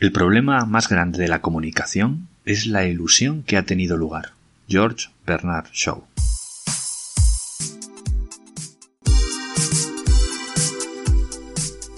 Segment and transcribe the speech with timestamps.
[0.00, 4.32] El problema más grande de la comunicación es la ilusión que ha tenido lugar.
[4.68, 6.02] George Bernard Shaw.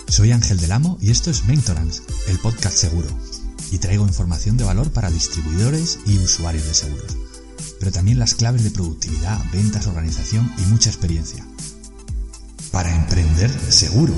[0.08, 3.08] Soy Ángel del Amo y esto es Mentorance, el podcast seguro.
[3.72, 7.16] Y traigo información de valor para distribuidores y usuarios de seguros.
[7.80, 11.44] Pero también las claves de productividad, ventas, organización y mucha experiencia.
[12.72, 14.14] Para emprender seguro.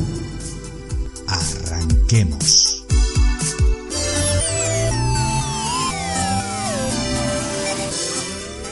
[1.28, 2.67] Arranquemos.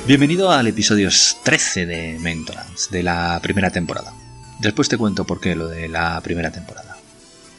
[0.07, 1.11] Bienvenido al episodio
[1.43, 4.15] 13 de Mentorance, de la primera temporada.
[4.61, 6.97] Después te cuento por qué lo de la primera temporada.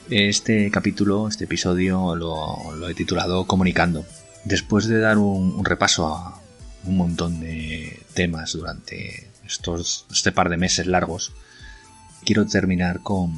[0.10, 4.06] Este capítulo, este episodio, lo, he titulado Comunicando.
[4.46, 6.40] Después de dar un, repaso a
[6.86, 11.34] un montón de temas durante estos, este par de meses largos,
[12.23, 13.34] quiero terminar con,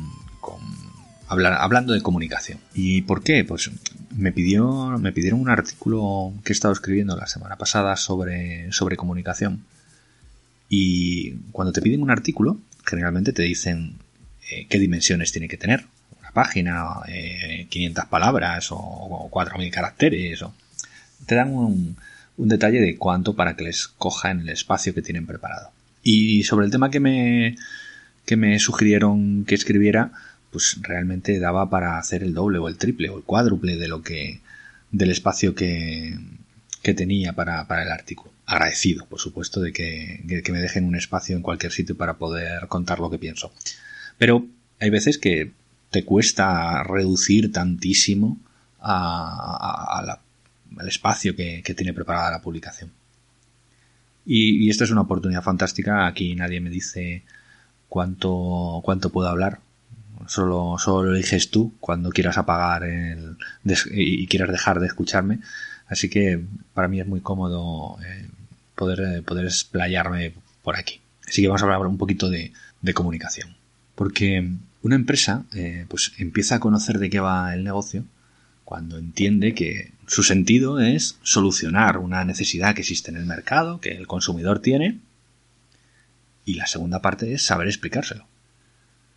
[1.29, 2.59] hablando de comunicación.
[2.73, 3.45] ¿Y por qué?
[3.45, 3.69] Pues
[4.15, 8.97] me, pidió, me pidieron un artículo que he estado escribiendo la semana pasada sobre, sobre
[8.97, 9.63] comunicación.
[10.69, 13.95] Y cuando te piden un artículo, generalmente te dicen
[14.49, 15.85] eh, qué dimensiones tiene que tener
[16.33, 17.01] página,
[17.69, 20.41] 500 eh, palabras o, 4.000 caracteres.
[20.41, 20.53] O...
[21.25, 21.97] Te dan un,
[22.37, 25.71] detalle de cuánto para que les coja en el espacio que tienen preparado.
[26.03, 27.57] Y sobre el tema que me,
[28.25, 30.11] que me sugirieron que escribiera,
[30.51, 34.01] pues realmente daba para hacer el doble o el triple o el cuádruple de lo
[34.01, 34.41] que
[34.91, 36.17] del espacio que,
[36.81, 38.31] que tenía para, para, el artículo.
[38.45, 42.67] Agradecido, por supuesto, de que, que me dejen un espacio en cualquier sitio para poder
[42.67, 43.51] contar lo que pienso.
[44.17, 44.47] Pero
[44.79, 45.51] hay veces que
[45.91, 48.37] te cuesta reducir tantísimo
[48.79, 50.17] al
[50.87, 52.91] espacio que, tiene preparada la publicación.
[54.25, 56.07] Y, esta es una oportunidad fantástica.
[56.07, 57.23] Aquí nadie me dice
[57.87, 59.59] cuánto, cuánto puedo hablar.
[60.29, 63.35] Solo, solo lo eliges tú cuando quieras apagar el,
[63.91, 65.39] y quieras dejar de escucharme.
[65.87, 66.39] Así que
[66.75, 68.29] para mí es muy cómodo eh,
[68.75, 70.33] poder, eh, poder explayarme
[70.63, 71.01] por aquí.
[71.27, 73.55] Así que vamos a hablar un poquito de, de comunicación.
[73.95, 74.47] Porque
[74.83, 78.05] una empresa eh, pues empieza a conocer de qué va el negocio
[78.69, 83.89] cuando entiende que su sentido es solucionar una necesidad que existe en el mercado, que
[83.89, 84.99] el consumidor tiene,
[86.45, 88.27] y la segunda parte es saber explicárselo,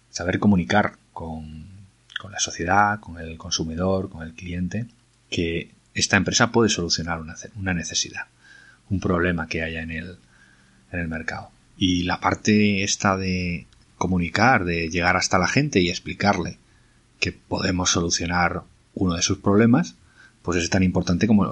[0.09, 1.67] saber comunicar con,
[2.31, 4.87] la sociedad, con el consumidor, con el cliente,
[5.29, 8.27] que esta empresa puede solucionar una, una necesidad,
[8.91, 10.19] un problema que haya en el,
[10.93, 11.51] en el mercado.
[11.77, 13.67] Y la parte esta de
[13.99, 16.59] comunicar, de llegar hasta la gente y explicarle
[17.19, 18.63] que podemos solucionar
[18.95, 19.97] uno de sus problemas,
[20.43, 21.51] pues es tan importante como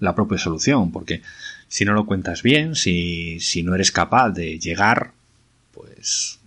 [0.00, 1.22] la propia solución, porque
[1.68, 5.12] si no lo cuentas bien, si, si no eres capaz de llegar,
[5.72, 6.40] pues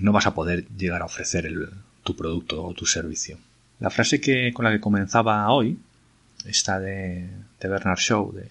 [0.00, 1.70] no vas a poder llegar a ofrecer el,
[2.02, 3.38] tu producto o tu servicio.
[3.78, 5.78] La frase que, con la que comenzaba hoy,
[6.44, 7.28] esta de,
[7.60, 8.48] Bernard Shaw, de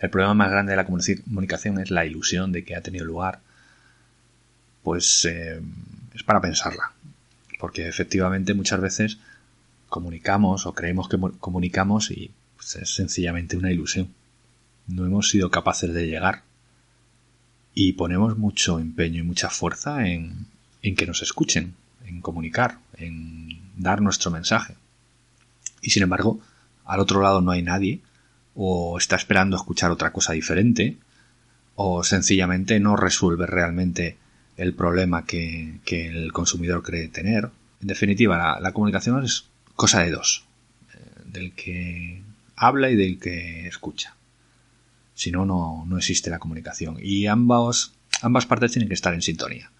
[0.00, 3.40] el problema más grande de la comunicación es la ilusión de que ha tenido lugar
[4.82, 5.60] pues eh,
[6.14, 6.92] es para pensarla.
[7.58, 9.18] Porque efectivamente muchas veces
[9.88, 14.08] comunicamos o creemos que comunicamos y pues, es sencillamente una ilusión.
[14.86, 16.42] No hemos sido capaces de llegar.
[17.74, 20.46] Y ponemos mucho empeño y mucha fuerza en,
[20.82, 21.74] en que nos escuchen,
[22.04, 24.74] en comunicar, en dar nuestro mensaje.
[25.80, 26.40] Y sin embargo,
[26.84, 28.00] al otro lado no hay nadie,
[28.54, 30.98] o está esperando escuchar otra cosa diferente,
[31.76, 34.16] o sencillamente no resuelve realmente
[34.56, 37.50] el problema que, el consumidor cree tener.
[37.80, 39.44] En definitiva, la, comunicación es
[39.76, 40.44] cosa de dos,
[40.92, 42.22] eh, del que
[42.56, 44.16] habla y del que escucha.
[45.14, 46.96] Si no, no existe la comunicación.
[47.00, 47.92] Y ambas,
[48.22, 49.70] ambas partes tienen que estar en sintonía.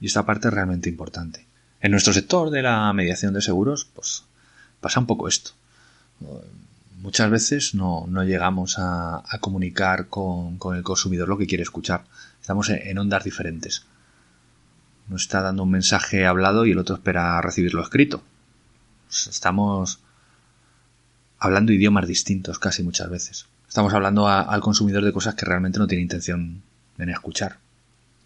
[0.00, 1.46] Y esta parte es realmente importante.
[1.80, 4.24] En nuestro sector de la mediación de seguros, pues
[4.80, 5.52] pasa un poco esto.
[7.00, 12.04] Muchas veces no, llegamos a, comunicar con, con, el consumidor lo que quiere escuchar.
[12.40, 13.84] Estamos en ondas diferentes.
[15.08, 18.22] Nos está dando un mensaje hablado y el otro espera recibirlo escrito.
[19.06, 20.00] Pues estamos
[21.38, 23.46] hablando idiomas distintos casi muchas veces.
[23.68, 26.62] Estamos hablando al consumidor de cosas que realmente no tiene intención
[26.98, 27.58] en escuchar.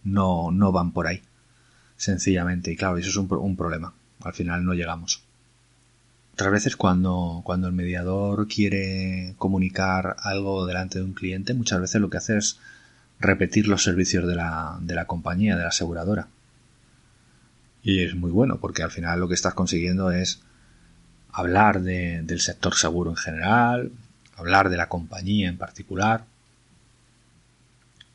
[0.04, 1.22] No, no van por ahí.
[1.96, 2.72] Sencillamente.
[2.72, 3.94] Y claro, eso es un, problema.
[4.22, 5.22] Al final no llegamos.
[6.34, 12.00] Otras veces cuando, cuando el mediador quiere comunicar algo delante de un cliente, muchas veces
[12.00, 12.58] lo que hace es
[13.20, 16.28] repetir los servicios de la, de la compañía, de la aseguradora.
[17.82, 20.40] Y es muy bueno porque al final lo que estás consiguiendo es
[21.32, 23.92] hablar del sector seguro en general,
[24.36, 26.24] hablar de la compañía en particular,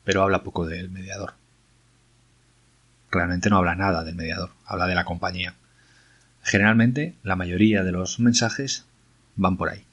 [0.04, 1.34] pero habla poco del mediador.
[3.10, 5.54] Realmente no habla nada del mediador, habla de la compañía.
[6.42, 8.84] Generalmente la mayoría de los mensajes
[9.36, 9.84] van por ahí.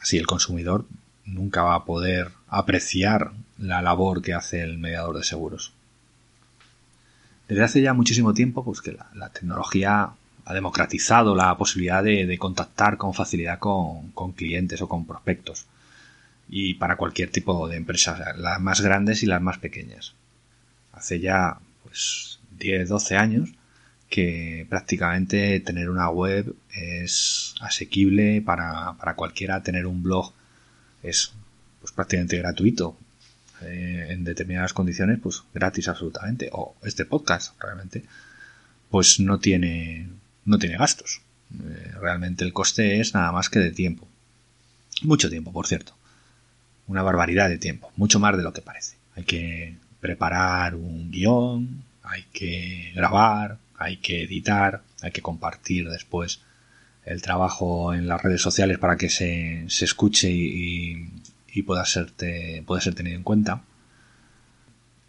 [0.00, 0.86] Así el consumidor
[1.24, 5.72] nunca va a poder apreciar la labor que hace el mediador de seguros.
[7.48, 10.10] Desde hace ya muchísimo tiempo, pues que la, tecnología
[10.44, 15.66] ha democratizado la posibilidad de, contactar con facilidad con, clientes o con prospectos.
[16.48, 20.14] Y para cualquier tipo de empresas, las más grandes y las más pequeñas.
[20.98, 23.50] Hace ya pues 10, 12 años
[24.10, 30.32] que prácticamente tener una web es asequible para, para cualquiera, tener un blog
[31.02, 31.32] es
[31.80, 32.96] pues prácticamente gratuito
[33.62, 36.48] eh, en determinadas condiciones pues gratis absolutamente.
[36.52, 38.04] O este podcast realmente
[38.90, 40.08] pues no tiene
[40.44, 41.20] no tiene gastos.
[41.52, 44.08] Eh, realmente el coste es nada más que de tiempo.
[45.02, 45.94] Mucho tiempo por cierto.
[46.88, 47.92] Una barbaridad de tiempo.
[47.96, 48.96] Mucho más de lo que parece.
[49.14, 56.40] Hay que preparar un guion hay que grabar hay que editar, hay que compartir después
[57.04, 61.10] el trabajo en las redes sociales para que se, se escuche y,
[61.64, 62.12] pueda, ser
[62.66, 63.62] pueda ser tenido en cuenta.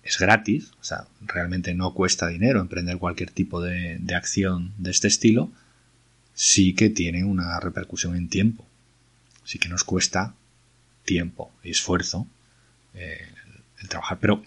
[0.04, 5.08] Es gratis, o sea, realmente no cuesta dinero emprender cualquier tipo de, acción de este
[5.08, 5.52] estilo.
[6.34, 8.66] Sí que tiene una repercusión en tiempo.
[9.44, 10.34] Sí que nos cuesta
[11.06, 12.28] tiempo y esfuerzo
[12.94, 13.28] eh,
[13.80, 14.20] el trabajar.
[14.20, 14.44] Pero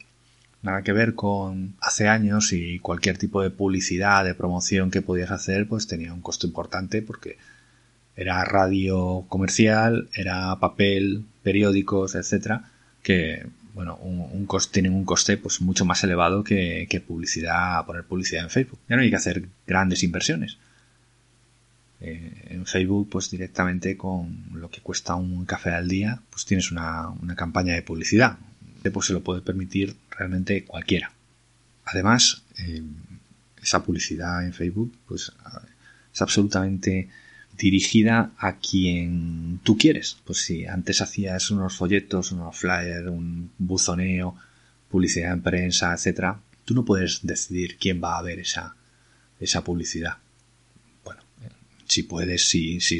[0.63, 5.31] nada que ver con hace años y cualquier tipo de publicidad, de promoción que podías
[5.31, 7.37] hacer, pues tenía un costo importante porque
[8.17, 12.71] era radio comercial, era papel, periódicos, etcétera,
[13.03, 18.05] que bueno, un, coste, tienen un coste pues mucho más elevado que, que, publicidad, poner
[18.05, 18.79] publicidad en Facebook.
[18.89, 20.59] Ya no hay que hacer grandes inversiones.
[22.01, 26.71] Eh, en Facebook, pues directamente con lo que cuesta un café al día, pues tienes
[26.71, 28.37] una, una campaña de publicidad,
[28.93, 31.13] pues se lo puede permitir realmente cualquiera.
[31.85, 32.83] Además, eh,
[33.63, 35.33] esa publicidad en Facebook pues,
[36.13, 37.09] es absolutamente
[37.57, 40.19] dirigida a quien tú quieres.
[40.25, 44.37] Pues si antes hacías unos folletos, unos flyers, un buzoneo,
[44.91, 48.75] publicidad en prensa, etcétera, tú no puedes decidir quién va a ver esa,
[49.41, 50.19] esa publicidad.
[51.05, 51.23] Bueno,
[51.87, 52.99] si puedes, si, si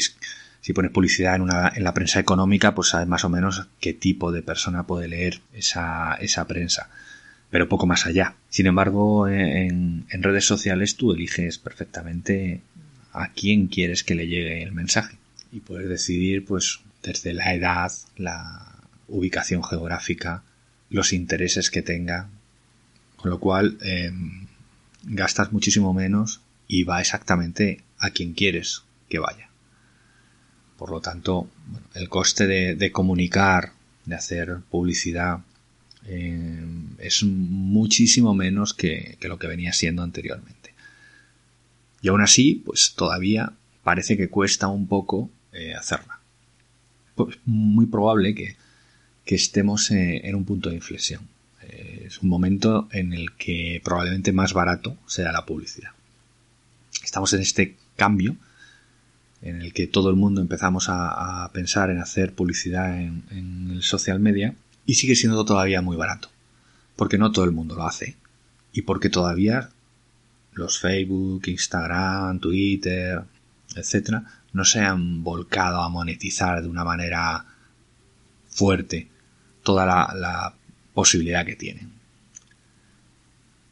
[0.63, 3.93] si pones publicidad en, una, en la prensa económica, pues sabes más o menos qué
[3.93, 6.89] tipo de persona puede leer esa, esa prensa,
[7.51, 8.37] pero poco más allá.
[8.49, 12.61] Sin embargo, en, redes sociales tú eliges perfectamente
[13.13, 15.17] a quién quieres que le llegue el mensaje
[15.51, 18.77] y puedes decidir, pues, desde la edad, la
[19.09, 20.45] ubicación geográfica,
[20.91, 22.29] los intereses que tenga,
[23.17, 24.47] con lo cual em,
[25.03, 29.52] gastas muchísimo menos y va exactamente a quien quieres que vaya.
[30.83, 31.49] Por lo tanto,
[31.95, 33.71] el coste de, comunicar,
[34.05, 35.39] de hacer publicidad,
[36.07, 36.61] eh,
[36.99, 40.75] es muchísimo menos que, lo que venía siendo anteriormente.
[42.01, 43.53] Y aún así, pues todavía
[43.85, 46.19] parece que cuesta un poco eh, hacerla.
[47.15, 48.57] Pues muy probable que,
[49.25, 51.29] estemos eh, en un punto de inflexión.
[51.61, 55.93] es un momento en el que probablemente más barato sea la publicidad.
[57.05, 58.35] Estamos en este cambio
[59.43, 64.21] en el que todo el mundo empezamos a, pensar en hacer publicidad en, el social
[64.21, 64.55] media
[64.87, 66.29] y sigue siendo todavía muy barato.
[66.97, 68.17] Porque no todo el mundo lo hace.
[68.73, 69.71] Y porque todavía
[70.53, 73.23] los Facebook, Instagram, Twitter,
[73.75, 77.45] etcétera, no se han volcado a monetizar de una manera
[78.49, 79.09] fuerte
[79.63, 80.55] toda la, la
[80.95, 81.91] posibilidad que tienen.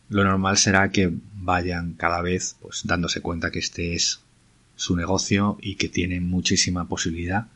[0.08, 4.20] Lo normal será que vayan cada vez pues dándose cuenta que este es
[4.80, 7.48] su negocio y que tienen muchísima posibilidad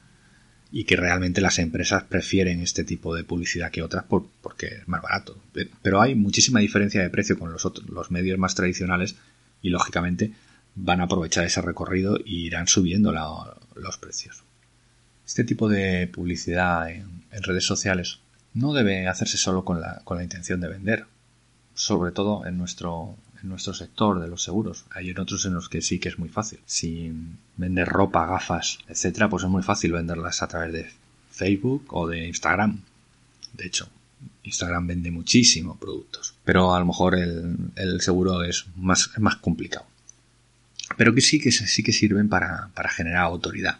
[0.70, 5.00] y que realmente las empresas prefieren este tipo de publicidad que otras porque es más
[5.00, 5.42] barato.
[5.80, 9.16] Pero hay muchísima diferencia de precio con los, otros, los medios más tradicionales
[9.62, 10.34] y lógicamente
[10.74, 13.10] van a aprovechar ese recorrido y irán subiendo
[13.74, 14.44] los precios.
[15.26, 18.18] Este tipo de publicidad en, en, redes sociales
[18.52, 21.06] no debe hacerse solo con la, con la intención de vender,
[21.72, 24.84] sobre todo en nuestro, nuestro sector de los seguros.
[24.90, 26.60] Hay en otros en los que sí que es muy fácil.
[26.66, 27.12] Si
[27.56, 30.90] vender ropa, gafas, etcétera, pues es muy fácil venderlas a través de
[31.30, 32.80] Facebook o de Instagram.
[33.52, 33.88] De hecho,
[34.42, 36.34] Instagram vende muchísimos productos.
[36.44, 39.86] Pero a lo mejor el, seguro es más, más complicado.
[40.96, 43.78] Pero que sí que sí que sirven para, para generar autoridad.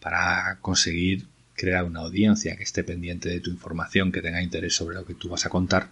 [0.00, 4.94] Para conseguir crear una audiencia que esté pendiente de tu información, que tenga interés sobre
[4.94, 5.88] lo que tú vas a contar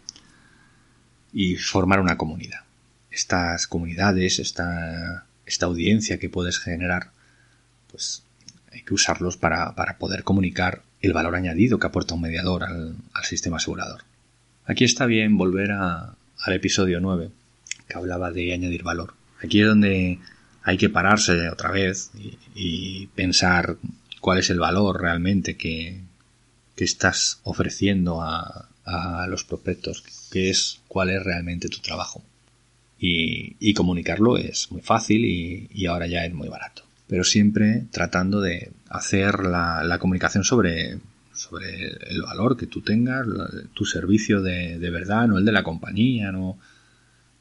[1.33, 2.66] y formar una comunidad
[3.17, 7.11] estas comunidades, esta, esta audiencia que puedes generar,
[7.91, 8.23] pues
[8.71, 13.57] hay que usarlos para, poder comunicar el valor añadido que aporta un mediador al, sistema
[13.57, 14.03] asegurador.
[14.67, 17.31] Aquí está bien volver al episodio 9,
[17.89, 19.15] que hablaba de añadir valor.
[19.43, 20.19] Aquí es donde
[20.63, 22.11] hay que pararse otra vez
[22.55, 23.77] y, pensar
[24.21, 26.03] cuál es el valor realmente que,
[26.75, 32.23] que estás ofreciendo a, a, los prospectos, qué es, cuál es realmente tu trabajo.
[32.99, 36.83] Y, comunicarlo es muy fácil y, ahora ya es muy barato.
[37.07, 40.99] Pero siempre tratando de hacer la, la comunicación sobre,
[41.33, 43.27] sobre el valor que tú tengas,
[43.75, 46.59] tu servicio de, de verdad, no el de la compañía, no,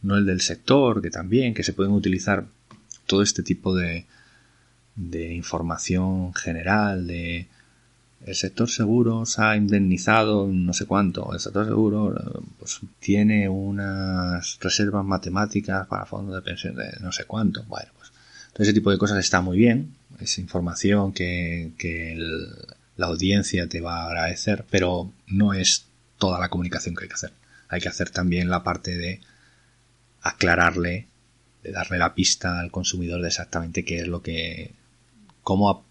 [0.02, 2.46] no el del sector, que también, que se pueden utilizar
[3.08, 4.06] todo este tipo de,
[4.96, 7.48] de información general, de
[8.26, 14.58] el sector seguro se ha indemnizado no sé cuánto, el sector seguro pues, tiene unas
[14.60, 18.12] reservas matemáticas para fondos de pensión de no sé cuánto, bueno, pues
[18.52, 22.18] todo ese tipo de cosas está muy bien, es información que, que
[22.98, 25.86] la audiencia te va a agradecer, pero no es
[26.18, 27.34] toda la comunicación que hay que hacer.
[27.68, 29.20] Hay que hacer también la parte de
[30.22, 31.08] aclararle,
[31.64, 34.72] de darle la pista al consumidor de exactamente qué es lo que,
[35.44, 35.84] cómo,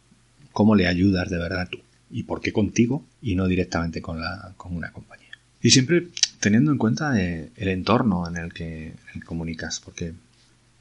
[0.52, 4.54] cómo le ayudas de verdad tú y por qué contigo y no directamente con, la,
[4.56, 5.28] con una compañía.
[5.60, 8.94] Y siempre teniendo en cuenta eh, el entorno en el que
[9.24, 10.14] comunicas, porque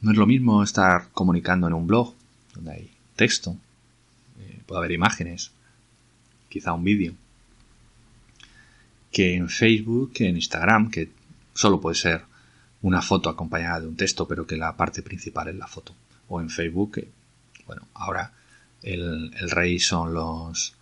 [0.02, 2.14] no es lo mismo estar comunicando en un blog,
[2.54, 3.58] donde hay texto,
[4.40, 5.52] eh, puede haber imágenes,
[6.50, 7.16] quizá un vídeo,
[9.12, 11.10] que en Facebook, que en Instagram, que
[11.56, 12.22] solo puede ser
[12.84, 15.96] una foto acompañada de un texto, pero que la parte principal es la foto.
[16.28, 17.08] O en Facebook,
[17.66, 18.34] bueno, ahora
[18.84, 20.76] el, rey son los,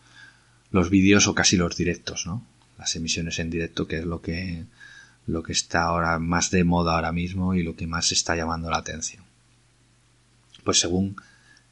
[0.72, 2.46] los vídeos o casi los directos, ¿no?
[2.78, 4.64] Las emisiones en directo, que es lo que,
[5.28, 8.70] lo que está ahora más de moda ahora mismo y lo que más está llamando
[8.70, 9.24] la atención.
[10.64, 11.16] Pues según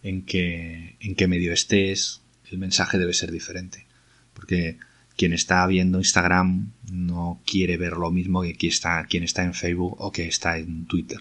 [0.03, 3.86] en qué, en qué medio estés, el mensaje debe ser diferente.
[4.34, 4.77] Porque
[5.15, 9.53] quien está viendo Instagram no quiere ver lo mismo que quien está, quien está en
[9.53, 11.20] Facebook o que está en Twitter.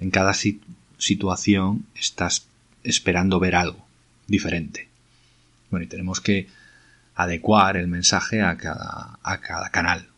[0.00, 0.32] En cada
[0.98, 2.46] situación estás
[2.82, 3.86] esperando ver algo
[4.26, 4.89] diferente.
[5.70, 6.48] Bueno, y tenemos que
[7.14, 10.08] adecuar el mensaje a cada, a cada canal.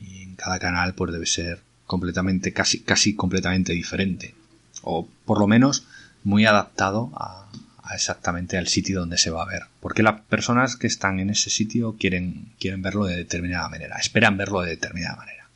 [0.00, 4.34] Y en cada canal pues debe ser completamente, casi, casi completamente diferente.
[4.82, 5.86] O por lo menos
[6.24, 7.48] muy adaptado a,
[7.94, 9.62] exactamente al sitio donde se va a ver.
[9.80, 14.36] Porque las personas que están en ese sitio quieren, quieren verlo de determinada manera, esperan
[14.36, 15.48] verlo de determinada manera.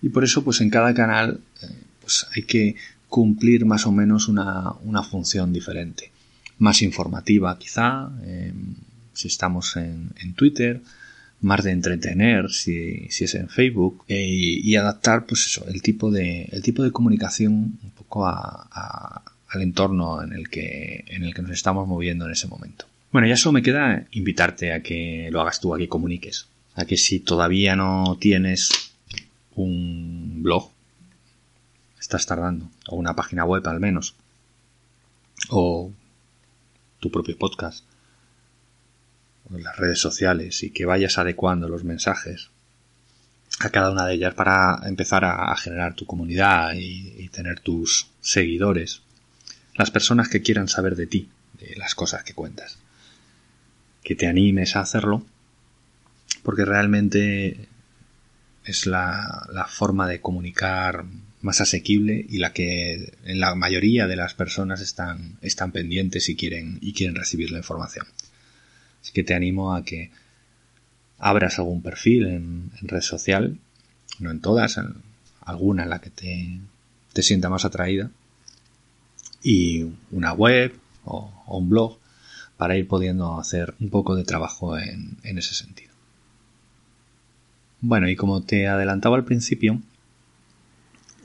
[0.00, 1.66] Y por eso, pues en cada canal, eh,
[2.00, 2.76] pues hay que
[3.08, 6.10] cumplir más o menos una, función diferente.
[6.58, 8.74] Más informativa, quizá, em,
[9.12, 10.80] si estamos en, Twitter,
[11.40, 16.48] más de entretener si, es en Facebook eh, y, adaptar pues eso el tipo de
[16.52, 21.42] el tipo de comunicación un poco a, al entorno en el que, en el que
[21.42, 22.86] nos estamos moviendo en ese momento.
[23.10, 26.48] Bueno, ya solo me queda invitarte a que lo hagas tú, a que comuniques.
[26.74, 28.70] A que si todavía no tienes
[29.54, 30.70] un blog,
[32.00, 34.14] estás tardando, o una página web al menos,
[35.50, 35.92] o
[37.00, 37.84] tu propio podcast,
[39.58, 42.50] las redes sociales, y que vayas adecuando los mensajes
[43.60, 49.02] a cada una de ellas para empezar a, generar tu comunidad y tener tus seguidores
[49.74, 51.28] las personas que quieran saber de ti,
[51.58, 52.78] de las cosas que cuentas.
[54.02, 55.24] Que te animes a hacerlo,
[56.42, 57.68] porque realmente
[58.64, 61.04] es la, forma de comunicar
[61.40, 66.36] más asequible y la que en la mayoría de las personas están, están pendientes y
[66.36, 68.06] quieren, y quieren recibir la información.
[69.02, 70.10] Así que te animo a que
[71.18, 73.58] abras algún perfil en, red social,
[74.18, 74.94] no en todas, en
[75.42, 76.60] alguna en la que te,
[77.12, 78.10] te sienta más atraída,
[79.42, 81.98] y una web o, un blog
[82.56, 85.92] para ir pudiendo hacer un poco de trabajo en, ese sentido.
[87.80, 89.80] Bueno, y como te adelantaba al principio,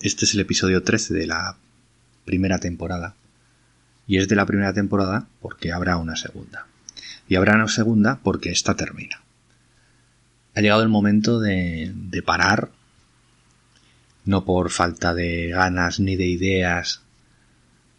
[0.02, 1.58] este es el episodio 13 de la
[2.26, 3.16] primera temporada.
[4.08, 6.66] Y es de la primera temporada porque habrá una segunda.
[7.28, 9.22] Y habrá una segunda porque esta termina.
[10.56, 11.94] Ha llegado el momento de,
[12.26, 12.72] parar,
[14.26, 17.02] no por falta de ganas ni de ideas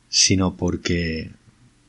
[0.09, 1.31] sino porque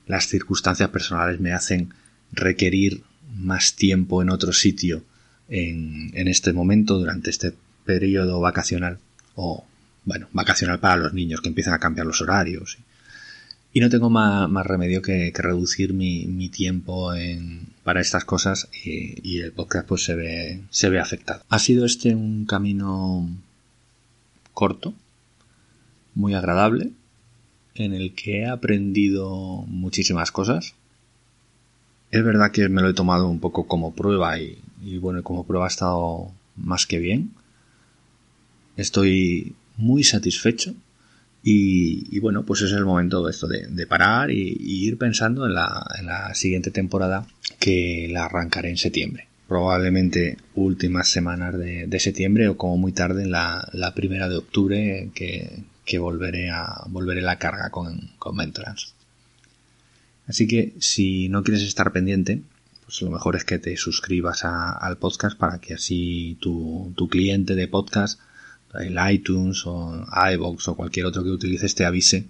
[0.08, 1.94] las circunstancias personales me hacen
[2.32, 3.04] requerir
[3.36, 5.04] más tiempo en otro sitio
[5.48, 7.54] en, este momento, durante este
[7.86, 9.00] periodo vacacional,
[9.36, 9.66] o
[10.06, 12.78] bueno, vacacional para los niños que empiezan a cambiar los horarios.
[13.72, 19.40] Y no tengo más, remedio que, reducir mi, tiempo en, para estas cosas y, y,
[19.40, 21.44] el podcast pues se ve, se ve afectado.
[21.50, 23.30] Ha sido este un camino
[24.54, 24.94] corto,
[26.16, 26.92] muy agradable,
[27.76, 30.74] en el que he aprendido muchísimas cosas.
[32.12, 34.58] Es verdad que me lo he tomado un poco como prueba y,
[35.00, 37.32] bueno, como prueba ha estado más que bien.
[38.76, 40.74] Estoy muy satisfecho
[41.42, 46.72] Y, bueno, pues es el momento esto de, parar y, ir pensando en la, siguiente
[46.72, 47.26] temporada
[47.60, 49.28] que la arrancaré en septiembre.
[49.48, 55.64] Probablemente últimas semanas de, septiembre o como muy tarde en la, primera de octubre que,
[55.98, 58.38] volveré a volveré la carga con, con.
[60.28, 62.42] Así que si no quieres estar pendiente,
[62.86, 67.56] pues lo mejor es que te suscribas al podcast para que así tu, tu cliente
[67.56, 68.20] de podcast
[68.76, 72.26] el iTunes o iVoox o cualquier otro que utilices te avise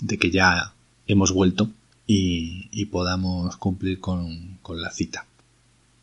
[0.00, 0.72] de que ya
[1.06, 1.70] hemos vuelto
[2.06, 5.26] y, podamos cumplir con, la cita.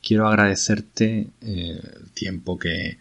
[0.03, 2.99] Quiero agradecerte eh, el tiempo que,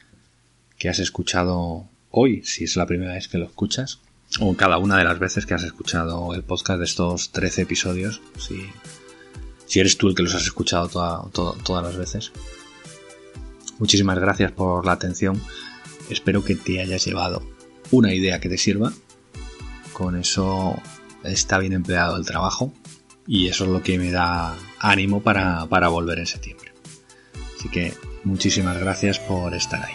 [0.78, 3.98] que has escuchado hoy, si es la primera vez que lo escuchas,
[4.40, 8.22] o cada una de las veces que has escuchado el podcast de estos 13 episodios,
[8.38, 8.62] si,
[9.66, 10.88] si eres tú el que los has escuchado
[11.28, 12.32] todas las veces.
[13.78, 15.40] Muchísimas gracias por la atención
[16.10, 17.42] Espero que te hayas llevado
[17.90, 18.92] una idea que te sirva.
[19.92, 20.80] Con eso
[21.22, 22.72] está bien empleado el trabajo
[23.26, 26.72] y eso es lo que me da ánimo para, volver en septiembre.
[27.58, 27.94] Así que
[28.24, 29.94] muchísimas gracias por estar ahí.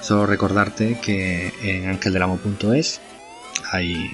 [0.00, 3.00] Solo recordarte que en angeldelamo.es
[3.70, 4.10] hay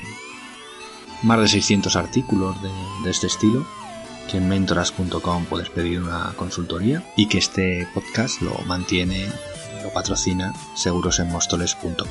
[1.22, 2.70] más de 600 artículos de,
[3.04, 3.66] de, este estilo,
[4.30, 9.28] que en mentoras.com puedes pedir una consultoría y que este podcast lo mantiene
[9.84, 12.08] lo patrocina segurosenmostoles.com.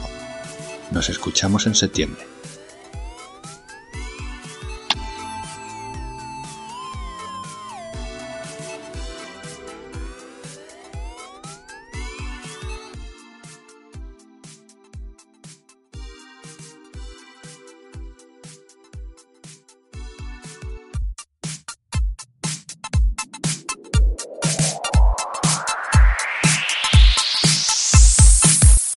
[0.92, 2.24] Nos escuchamos en septiembre.